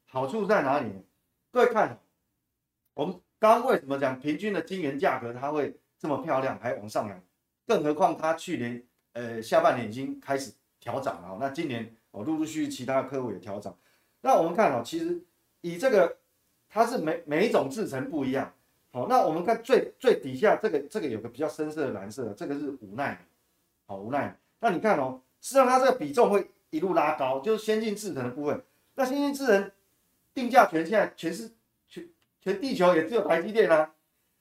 [0.06, 1.02] 好处在哪里呢？
[1.52, 1.98] 各位看，
[2.94, 7.20] 我们刚刚为什么讲平均的晶圆价格它会这么漂亮，还往上扬？
[7.66, 13.74] 更何况它去年呃下半年已经开始调涨了，那今年哦陆陆续续其他的客户也调涨。
[14.20, 15.24] 那我们看哦，其实
[15.62, 16.18] 以这个
[16.68, 18.54] 它是每每一种制程不一样。
[18.92, 23.18] 好，那我们看最最底下这个这个有个比较深色的蓝色，这个是五奈米。
[23.86, 24.34] 好，五奈米。
[24.60, 25.22] 那你看哦。
[25.48, 28.62] 实际上，它这个比重会一路拉高，就是先进制程的部分。
[28.96, 29.72] 那先进制程
[30.34, 31.50] 定价权现在全是
[31.88, 32.06] 全
[32.42, 33.94] 全地球也只有台积电啊。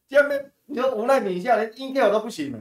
[0.08, 2.58] 下面你说无奈米以下连 Intel 都不行了，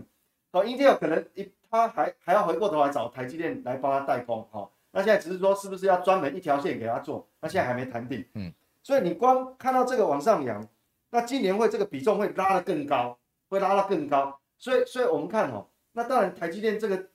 [0.52, 8.24] 哦，Intel 可能一他还还要回过头来找台积电来帮他代工，好，那现在只是说是不是要专门一条线给他做，那现在还没谈定。
[8.36, 8.54] 嗯，
[8.84, 10.64] 所以你光看到这个往上扬，
[11.10, 13.18] 那今年会这个比重会拉得更高，
[13.50, 14.40] 会拉得更高。
[14.60, 17.08] 所以，所以我们看哦，那当然台积电这个。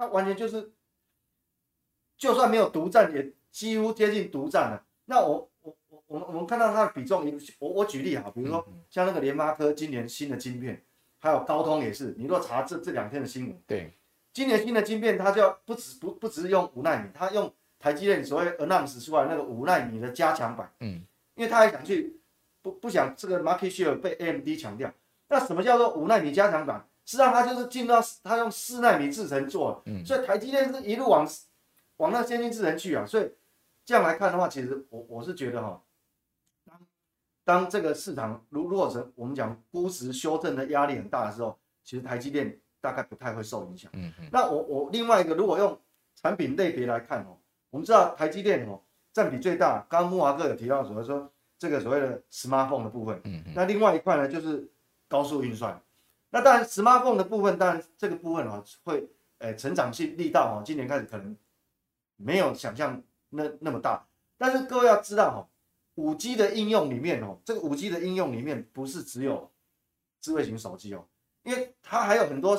[0.00, 0.72] 它完全就是，
[2.16, 4.82] 就算没有独占，也几乎接近独占了。
[5.04, 10.82] 那我我我我们我们看到它的比重，我我举例哈，比如说像那个联发科今年新的晶片，
[11.18, 12.14] 还有高通也是。
[12.16, 13.92] 你若查这这两天的新闻，对，
[14.32, 22.18] 今年新的晶片，它就要不止不不只是用五纳米，它用台积电所谓 announce 出来那个五纳米的加强版，嗯，因为他还想去
[22.62, 24.90] 不不想这个 market share 被 AMD 强调。
[25.28, 26.88] 那什么叫做五纳米加强版？
[27.10, 31.28] 实际上，它就是进到它用四纳米制程做，嗯，所以台积电是一路往
[31.96, 33.04] 往那先进制程去啊。
[33.04, 33.28] 所以
[33.84, 35.82] 这样来看的话，其实我我是觉得哈，
[36.64, 36.86] 当
[37.42, 43.90] 当这个市场如如果是我们讲估值修正的压力很大的时候，其实台积电大概不太会受影响。
[43.94, 44.28] 嗯嗯。
[44.30, 45.76] 那我我另外一个，如果用
[46.14, 47.36] 产品类别来看哦，
[47.70, 48.80] 我们知道台积电哦
[49.12, 53.20] 占比最大，刚刚木华哥有提到所谓说这个所谓的 smartphone 的部分。
[53.52, 54.70] 那另外一块呢，就是
[55.08, 55.82] 高速运算。
[56.30, 61.36] 那当然，smartphone 的部分，当然这个部分哦，会，呃，成长性力道哦，今年开始可能
[62.16, 64.06] 没有想象那那么大。
[64.38, 65.48] 但是各位要知道哈，
[65.96, 69.50] 五 G 的应用里面哦，这个五 G 的应用里面不是只有
[70.20, 71.04] 智慧型手机哦，
[71.42, 72.56] 因为它还有很多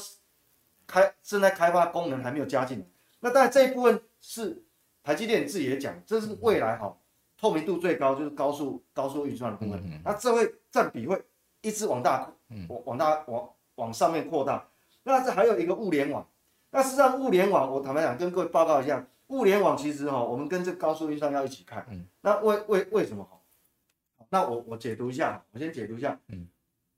[0.86, 2.86] 开正在开发功能还没有加进。
[3.22, 4.64] 那当然这一部分是
[5.02, 6.98] 台积电自己也讲，这是未来哈
[7.38, 10.02] 透明度最高就是高速高速运算的部分。
[10.04, 11.24] 那这会占比会
[11.62, 12.32] 一直往大，
[12.68, 13.50] 往往大往
[13.82, 14.70] 往上面扩大。
[15.04, 16.26] 那这还有一个物联网。
[16.70, 21.86] 那实际上物联网，我坦白讲跟各位报告一下，物联网其实哈，我们跟这个高速运算要一起看。
[21.90, 23.44] 嗯那为为为什么好？
[24.30, 26.18] 那我我解读一下，我先解读一下。
[26.28, 26.48] 嗯。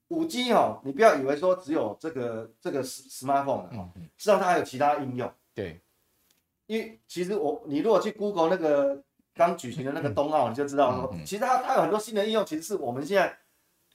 [0.09, 5.31] 五 G 哈，你不要以为说只有这个这个 smartphone 哈，实际上它还有其他应用。
[5.55, 5.81] 对。
[6.67, 9.01] 因为其实我你如果去 Google 那个
[9.33, 13.35] 刚举行的那个冬奥，你就知道说，其实它它有很多新的应用，其实是我们现在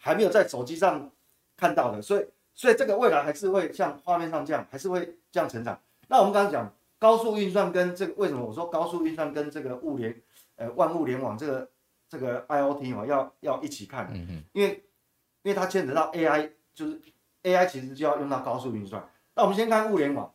[0.00, 1.08] 还没有在手机上
[1.56, 2.02] 看到的。
[2.02, 2.26] 所以
[2.58, 5.80] 所以这个未来还是会像画面上这样，还是会这样成长。
[6.08, 10.20] 那我们刚刚讲高速运算跟这个为什么我说高速运算跟这个物联
[10.56, 11.70] 呃万物联网这个
[12.08, 14.84] 这个 IoT 嘛要要一起看，嗯因为
[15.42, 17.00] 因为它牵扯到 AI，就是
[17.44, 19.08] AI 其实就要用到高速运算。
[19.36, 20.34] 那我们先看物联网，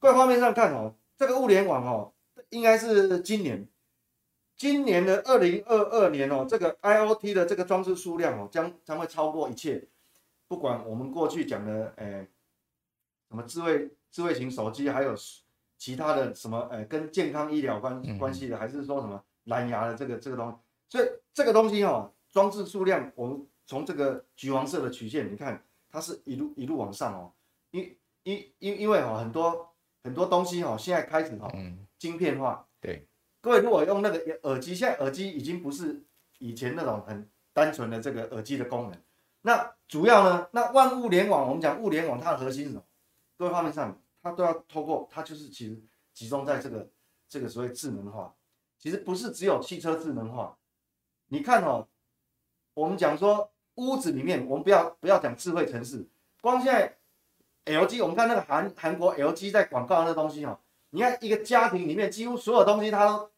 [0.00, 0.92] 各位画面上看哦。
[1.16, 2.12] 这个物联网哦，
[2.48, 3.68] 应该是今年，
[4.56, 9.86] 今年的二零二二年哦，这个 IoT 的这个装置数量哦，将将会超过一切，
[10.50, 12.26] 不管我们过去讲的，诶，
[13.28, 15.14] 什么智慧智慧型手机，还有
[15.78, 20.56] 其他的什么，诶，跟健康医疗关关系的，还是说什么蓝牙的这个这个东西，
[20.88, 27.32] 所以这个东西哦，装置数量，我们从这个橘黄色的曲线，你看它是一路一路往上哦，
[27.70, 29.68] 因因因因为哦很多。
[30.02, 31.46] 很多东西哈，现在开始哈，
[31.98, 32.66] 晶片化。
[32.80, 33.06] 对，
[33.42, 36.02] 各位如果用那个耳机，现在耳机已经不是
[36.38, 38.98] 以前那种很单纯的这个耳机的功能。
[39.42, 42.82] 那主要呢，那万物联网，我们讲物联网，它的核心是什么？
[43.36, 46.88] 各位画面上，它都要透过，它就是其实集中在这个
[47.28, 48.34] 这个所谓智能化。
[48.78, 50.56] 其实不是只有汽车智能化。
[51.28, 51.86] 你看哦，
[52.74, 56.06] 我们讲说屋子里面，我们不要不要讲智慧城市，
[56.40, 56.96] 光现在。
[57.66, 60.58] LG，我们看那个韩韩国 LG 在广告那东西哦，
[60.90, 63.30] 你看一个家庭里面几乎所有东西它都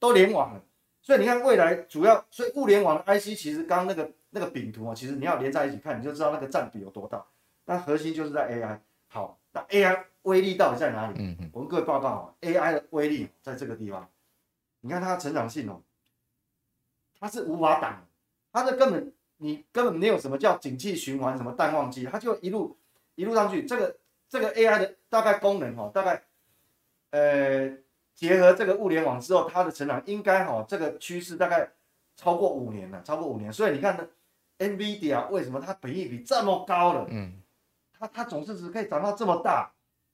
[0.00, 0.60] 都联网了，
[1.00, 7.24] 所以你看未来主要，所以物联网的 IC 其实刚刚那个那个饼图啊，其实你要连在一起看，你就知道那个占比有多大。
[7.64, 8.78] 那核心就是在 AI。
[9.08, 11.14] 好，那 AI 威力到底在哪里？
[11.18, 11.50] 嗯嗯。
[11.52, 14.08] 我跟各位报告啊，AI 的威力在这个地方。
[14.80, 15.82] 你看它的成长性哦，
[17.18, 18.06] 它是无法挡，
[18.52, 22.76] 它这根本你根本没有什么叫景气循环，什么淡旺季，它就一路。
[23.16, 23.96] 一路上去，这个
[24.30, 26.22] 这个 AI 的大概功能哦，大概
[27.10, 27.76] 呃
[28.14, 31.70] 结合这个物联网之后，它的成长应该哈这个趋势大概
[32.16, 33.52] 超过五年了，超过五年。
[33.52, 34.08] 所以你看呢
[34.60, 37.08] ，NVIDIA 为什么它本益比这么高了？
[37.10, 37.42] 嗯，
[37.92, 39.72] 它它总市值可以涨到这么大，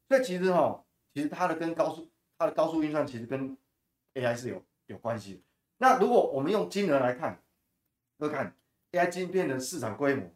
[0.08, 0.82] 所以其实哈，
[1.12, 3.54] 其实它的跟高速它的高速运算其实跟
[4.14, 5.40] AI 是有有关系的。
[5.76, 7.42] 那如果我们用金额来看，
[8.18, 8.56] 各位看
[8.92, 10.32] AI 晶片的市场规模，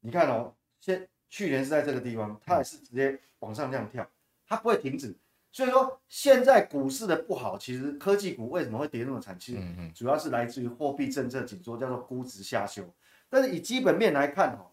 [0.00, 1.08] 你看哦，先。
[1.32, 4.04] 去年是在这个地方，它也是直接往上这样跳，
[4.48, 5.16] 它不会停止。
[5.52, 9.36] 所以说现在股市的不好，其实科技股为什么会跌那么惨？
[9.38, 9.60] 其实
[9.94, 12.82] 主要是来自于货币政策紧缩，叫做估值下修。
[13.28, 14.70] 但是以基本面来看，哈，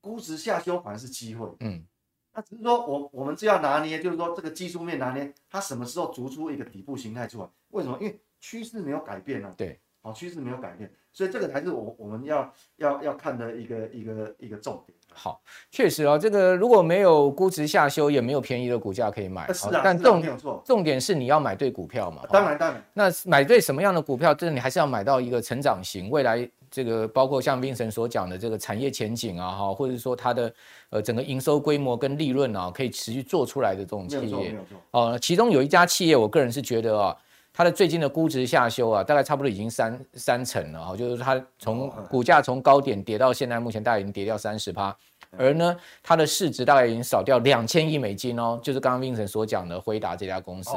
[0.00, 1.48] 估值下修反而是机会。
[1.60, 1.84] 嗯，
[2.32, 7.48] 那只是说我我们就要拿捏，就是说这个技术面拿捏，它什么时候逐出一个底部形态出来？
[7.68, 7.96] 为什么？
[8.00, 9.54] 因为趋势没有改变啊。
[9.56, 14.98] 对，好，趋势没有改变，所以这个才是我我们要要要看的一个一个一个重点。
[15.14, 19.52] 好，确实啊、哦，这个如果没有估值下修，也没有便宜的股价可以买。
[19.52, 22.24] 是啊，但重点重点是你要买对股票嘛。
[22.30, 22.82] 当然当然。
[22.94, 24.34] 那买对什么样的股票？
[24.34, 30.52] 这你还是要买到一个成长型，未来这个包括像 Vincent 所讲的这个产业前景啊，哈，或者说它的
[30.90, 34.56] 呃整个营收规模跟利润啊，可以持续做出来的这种企业。
[34.90, 37.14] 哦，其中有一家企业，我个人是觉得啊，
[37.52, 44.96] 它的最近的估值下修啊，大概差不多已经三三成了哈，就是它从股价从高点跌到现在，目前大概已经跌掉三十趴。
[45.36, 50.70] 而呢，它的市值大概已经少掉两千亿美金哦，就是刚刚 Vincent 所讲的辉达这家公司。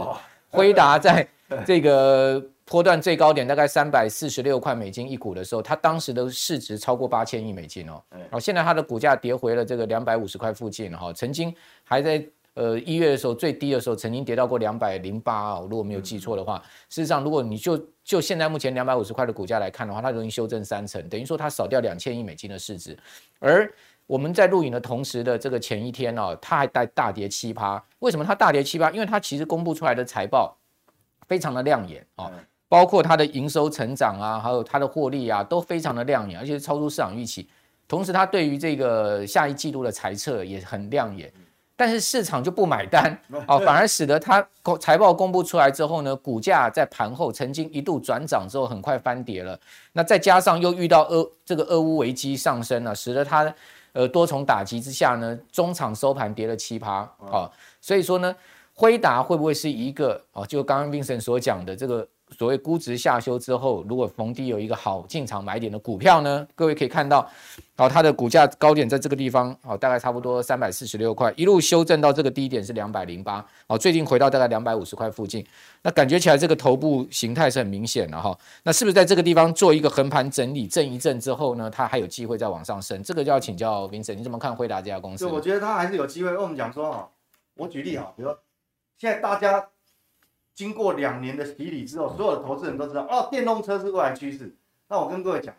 [0.49, 1.27] 辉达在
[1.65, 8.01] 这个波段最高点大概三百四十六块美金一股的时候，它当时的市值超过八千亿美金哦。
[8.31, 16.61] 好，现在它的股价跌回了这个两百五十块附近哈，曾经还在呃一月的时候最低的时候曾经跌到过两百零八哦，如果没有记错的话。
[16.89, 22.97] 事实上，如果你就就现在目前两百五十块的股价来看的话，它容易修正三成，等于说它少掉两千亿美金的市值，
[23.39, 23.71] 而。
[24.07, 27.83] 我们在录影的同时的这个前一天哦，它还带大跌七趴。
[27.97, 28.91] 为什么它大跌七趴？
[28.91, 30.55] 因为它其实公布出来的财报
[31.27, 32.31] 非常的亮眼啊，
[32.69, 37.49] 包括它的营收成长啊，还有它的获利啊，都非常的亮眼，而且是超出市场预期。
[37.87, 41.33] 同时，它对于这个下一季度的财测也很亮眼。
[41.77, 44.45] 但是市场就不买单哦，反而使得它
[44.79, 49.59] 财报公布出来之后呢，股价在盘后曾经一度转涨之后，很快翻跌了。
[49.91, 53.53] 那再加上又遇到俄这个俄乌危机上升了，使得它
[53.91, 56.99] 呃多重打击之下呢，中场收盘跌了七趴
[57.31, 57.51] 啊。
[57.81, 58.33] 所以说呢，
[58.75, 60.45] 辉达会不会是一个哦？
[60.45, 62.07] 就刚刚 Vincent 所讲的这个。
[62.39, 67.19] 所谓估值下修之后，如果逢低有一个好进场买点的股票呢，各位可以看到，
[67.77, 75.45] 哦，它的股价高点在这个地方，哦，大概差不多三百四十六块，一路修正到这个低点是两百零八，哦，最近回到大概两百五十块附近，
[75.83, 83.01] 那感觉起来这个头部形态是很明显的哈，那是不是在这个地方做一个横盘整理，震一震之后呢，它还有机会再往上升？
[83.03, 85.27] 这个就要请教 Vincent，你怎么看辉达这家公司？
[85.27, 86.35] 我觉得它还是有机会。
[86.35, 87.07] 我们讲说哈，
[87.55, 88.35] 我举例哈，比如说
[88.97, 89.69] 现在大家。
[90.53, 94.55] 经过两年的洗礼之后，所有的投资人都知道哦，电动车是未来趋势。
[94.87, 95.53] 那我跟各位讲，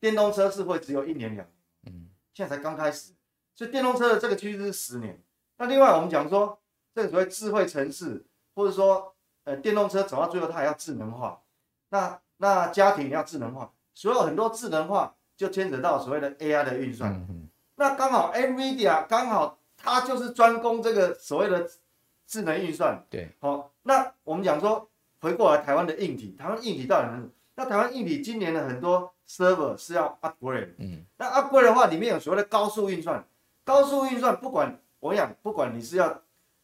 [0.00, 1.48] 电动车是会只有一年两年，
[1.86, 3.12] 嗯，现在才刚开始，
[3.54, 5.22] 所以电动车的这个趋势是十年。
[5.58, 6.58] 那另外我们讲说，
[6.92, 8.26] 这个所谓智慧城市，
[8.56, 11.40] 或者说呃电动车走到最后它还要智能化，
[11.90, 17.12] 那那家庭也要智能化，所有很多智能化就牵扯到所谓的 AI 的运算。
[17.12, 21.70] 嗯，那刚好 NVIDIA 刚好它就是专攻这个所谓的。
[22.30, 24.88] 智能运算，对，好，那我们讲说，
[25.20, 27.28] 回过来台湾的硬体，台湾硬体到底能？
[27.56, 33.26] 那台湾硬体今年的很多 server 是要 upgrade，嗯，那 upgrade 的话，里面有所谓的高速运算，
[33.64, 36.06] 高速运算不管我讲，不管你是要，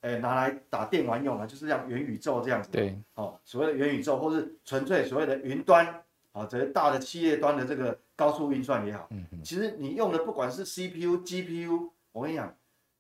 [0.02, 5.84] 诶、欸、拿来打电玩用啊，就是像元宇宙这样子，对，哦，所谓的元宇宙，或是纯粹所谓的云端，
[6.30, 12.54] 啊，这些大的企业端的这个高速运算也好，嗯嗯，其实你用的不管是 CPU、GPU，我跟你讲，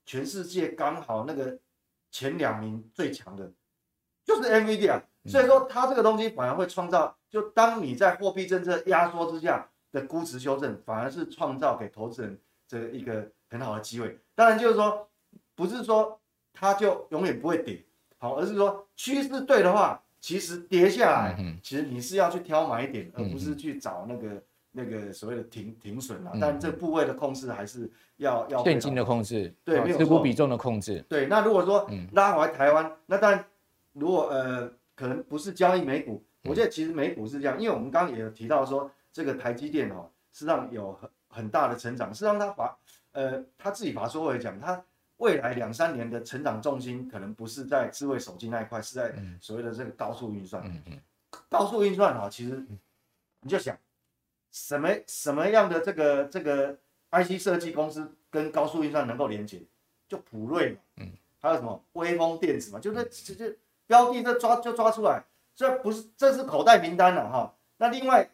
[0.04, 1.56] 全世界刚好那个。
[2.16, 3.52] 前两名最强的，
[4.24, 14.18] 就是 NVIDIA，所以说它这个东西反而会创造，就当你在货币政策压缩之下的估值修正，反而是创造给投资人这一个很好的机会。
[14.34, 15.06] 当然就是说，
[15.54, 16.18] 不是说
[16.54, 17.84] 它就永远不会跌，
[18.16, 24.42] 好，而是说趋势对的话，其实跌下来，其实你是要去挑买点，而不是去找那个。
[24.76, 31.26] 那个所谓的停停损啊，但这部位的控制还是要要现金的控制，对，持股比重的控制，对。
[31.28, 33.42] 那如果说拉回台湾，那当然
[33.94, 42.76] 如果呃可能不是交易美股，我觉得其实美股是这样，因为我们刚刚也有提到说这个台积电哦，实际上有很很大的成长，实际上他把
[43.12, 44.84] 呃他自己把说回讲，他
[45.16, 50.62] 未来两三年的成长重心可能不是在智慧手机那一块，是在所谓的这个高速运算。
[50.66, 50.98] 嗯嗯
[51.48, 52.62] 高速运算啊，其实
[53.40, 53.74] 你就想。
[54.56, 56.78] 什么什么样的这个这个
[57.10, 59.60] IC 设计公司跟高速运算能够连接？
[60.08, 63.54] 就普瑞嘛，嗯，还有什么微风电子嘛，就这这这
[63.86, 65.22] 标的这抓就抓出来，
[65.54, 67.54] 这不是这是口袋名单了哈。
[67.76, 68.30] 那另外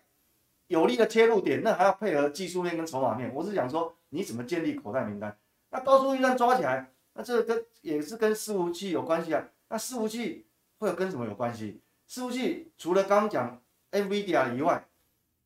[0.69, 3.35] 有利的切入点，那还要配合技术面跟筹码面。
[3.35, 5.37] 我是想说，你怎么建立口袋名单？
[5.71, 9.49] 那高速运算抓起来，那这个跟也是跟伺服器有关系啊。
[9.69, 10.47] 那伺服器
[10.79, 11.81] 会有跟什么有关系？
[12.09, 14.87] 伺服器除了刚刚讲 NVIDIA 以外。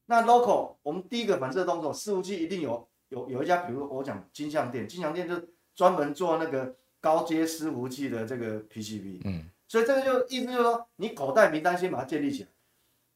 [0.06, 5.34] 那 local，我们第一个反射动作，伺服器一定有有有一家，比如我讲金像店，金像店就
[5.74, 12.48] 专门做那个高阶伺服器的这个 PCB，嗯，所以这个就意思就是说，你口袋名单先把它建立起来，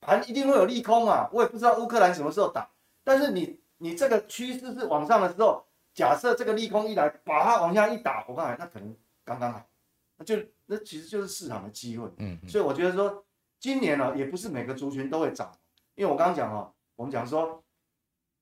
[0.00, 2.68] 盘一定会有利空嘛，我也不知道乌克兰什么时候打，
[3.05, 9.64] 但是你你这个趋势是往上的时候，假设这个利空一来，把它往下一打，我看那可能刚刚好，
[10.16, 13.24] 那就那其实就是市场的机会，嗯，所以我觉得说
[13.61, 15.53] 今年呢，也不是每个族群都会涨，
[15.94, 16.74] 因为我刚刚讲哦。
[17.00, 17.64] 我们讲说，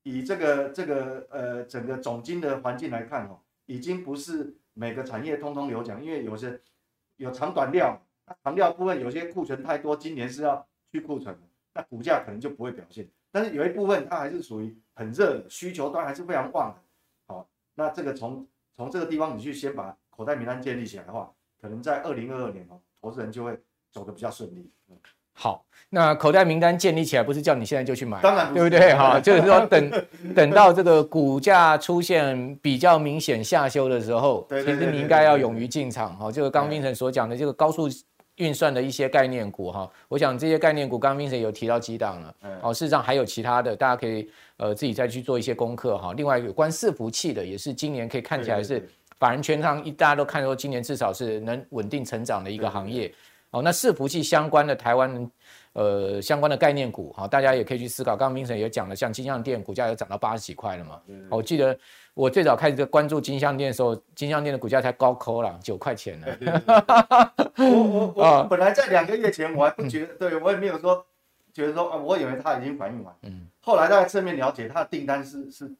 [0.02, 6.60] 以这个这个呃整个总经的环境来看哦，已经不是每个产业通通有奖，因为有些
[7.18, 11.38] 有长短料，那长料部分有些库存太多，今年是要去库存，
[11.72, 13.08] 那股价可能就不会表现。
[13.30, 16.82] 但是有一部分它还是属于很热，需求端还是非常旺的。
[17.28, 18.44] 好，那这个从
[18.74, 23.56] 从这个地方你去先把口袋名单建立起来的话，可能在二零二二年哦，投资人就会
[23.92, 24.68] 走得比较顺利。
[25.40, 28.92] 好，那口袋名单建立起来，不是叫你现在就去买，当然对不对？
[28.92, 29.90] 哈， 就是说等
[30.34, 36.16] 等到这个股价出现比较明显下修的时候，其实你应该要勇于进场。
[36.16, 37.88] 哈，这个刚 Vincent 所讲的这个高速
[38.38, 42.34] 运算的一些概念股，哈，我想这些概念股刚 Vincent 有提到几档了。
[42.60, 46.12] 哦，事实上还有其他的，大家可以呃自己再去做一些功课哈。
[46.16, 48.84] 另外有关伺服器的，也是今年可以看起来是
[49.20, 53.12] 法人圈上一大家都看说今年至少是能稳定成长的一个行业。
[53.50, 55.30] 哦，那伺服器相关的台湾，
[55.72, 58.16] 呃，相关的概念股，哈，大家也可以去思考。
[58.16, 61.00] 刚刚 Vincent 也讲了，像金像店股价也涨到八十几块了嘛。
[61.06, 61.78] 对对对，我记得
[62.14, 66.26] 我最早开始关注金像店的时候，金像店的股价才高抠了九块钱呢。
[66.38, 66.60] 对对
[67.56, 71.04] 对我我我 本来在两个月前我还不觉得，嗯、对我也没有说
[71.54, 73.14] 觉得说啊，我以为它已经反应完。
[73.22, 73.46] 嗯。
[73.60, 75.70] 后来大家侧面了解，它的订单是是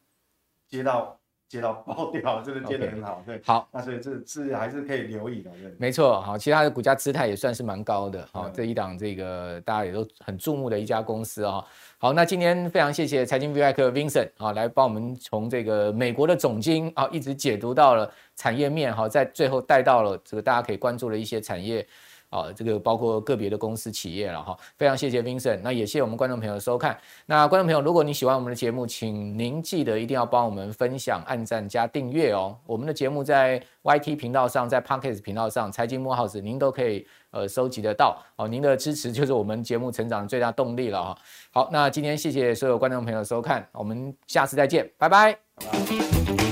[0.68, 1.18] 接到
[1.49, 3.40] 接到爆掉，这 个接得很好，对。
[3.44, 5.74] 好，那所以这是还是可以留意的，对。
[5.78, 11.64] 没错，好，其他的股价姿态也算是蛮高的，好，这一档这个大家也都很注目的一家公司啊。
[11.96, 21.86] 好，那今天非常谢谢财经 V 外客 Vincent 啊，来帮我们从这个美国的总经啊，一直解读到了产业面，哈，在最后带到了这个大家可以关注的一些产业。
[22.31, 26.99] 好，这个包括个别的公司企业了哈，非常谢谢 Vincent，那也谢谢我们观众朋友的收看。
[27.26, 32.57] 那观众朋友，如果你喜欢我们的节目，请您记得一定要帮我们分享、按赞加订阅哦。
[32.66, 38.47] 我们的节目在 YT 频道上，在 Podcast 频道上，财经慕 House 您都可以呃收集得到哦。
[38.47, 41.18] 您的支持就是我们节目成长的最大动力了哈。
[41.51, 46.47] 好，那今天谢谢所有观众朋友的收看，我们下次再见，拜拜。